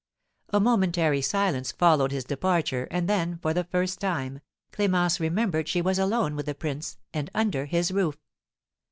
[0.49, 4.39] A momentary silence followed his departure, and then, for the first time,
[4.71, 8.17] Clémence remembered she was alone with the prince, and under his roof.